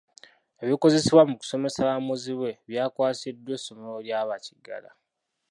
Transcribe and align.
Ebikozesebwa 0.63 1.23
mu 1.29 1.35
kusomesa 1.41 1.87
bamuzibe 1.89 2.49
byakwasiddwa 2.69 3.51
essomero 3.57 3.97
lya 4.05 4.21
bakiggala. 4.29 4.89